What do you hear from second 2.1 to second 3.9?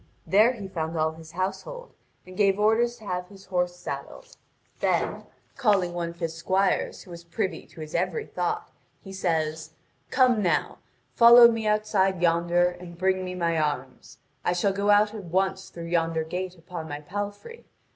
and gave orders to have his horse